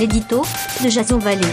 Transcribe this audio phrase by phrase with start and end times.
[0.00, 0.40] l'édito
[0.82, 1.46] de Jason Vallée.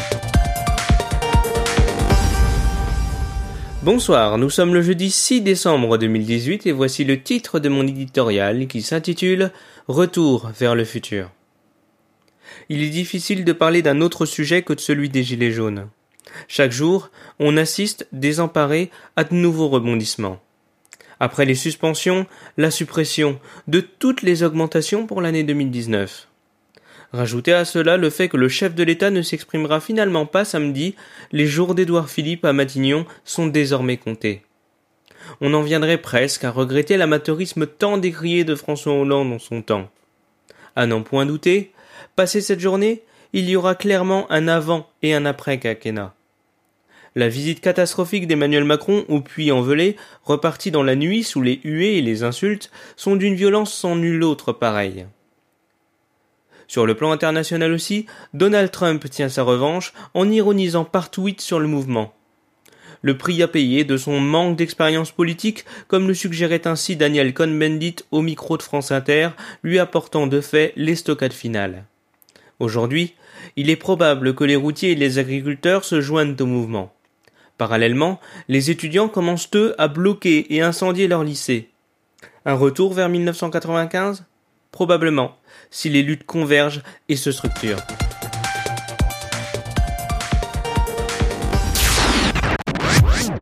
[3.83, 8.67] Bonsoir, nous sommes le jeudi 6 décembre 2018 et voici le titre de mon éditorial
[8.67, 9.51] qui s'intitule
[9.89, 11.29] Retour vers le futur.
[12.69, 15.89] Il est difficile de parler d'un autre sujet que celui des Gilets jaunes.
[16.47, 17.09] Chaque jour,
[17.39, 20.39] on assiste, désemparé, à de nouveaux rebondissements.
[21.19, 26.29] Après les suspensions, la suppression de toutes les augmentations pour l'année 2019.
[27.13, 30.95] Rajoutez à cela le fait que le chef de l'État ne s'exprimera finalement pas samedi,
[31.31, 34.43] les jours d'Édouard Philippe à Matignon sont désormais comptés.
[35.39, 39.89] On en viendrait presque à regretter l'amateurisme tant décrié de François Hollande en son temps.
[40.75, 41.71] À n'en point douter,
[42.15, 46.13] passé cette journée, il y aura clairement un avant et un après quinquennat.
[47.15, 52.01] La visite catastrophique d'Emmanuel Macron au Puy-en-Velay, repartie dans la nuit sous les huées et
[52.01, 55.07] les insultes, sont d'une violence sans nulle autre pareille.
[56.67, 61.59] Sur le plan international aussi, Donald Trump tient sa revanche en ironisant par tweet sur
[61.59, 62.13] le mouvement.
[63.01, 67.97] Le prix à payer de son manque d'expérience politique, comme le suggérait ainsi Daniel Cohn-Bendit
[68.11, 69.29] au micro de France Inter,
[69.63, 71.85] lui apportant de fait l'estocade finale.
[72.59, 73.13] Aujourd'hui,
[73.55, 76.91] il est probable que les routiers et les agriculteurs se joignent au mouvement.
[77.57, 81.69] Parallèlement, les étudiants commencent eux à bloquer et incendier leur lycée.
[82.45, 84.25] Un retour vers 1995
[84.71, 85.37] Probablement,
[85.71, 87.85] si les luttes convergent et se structurent.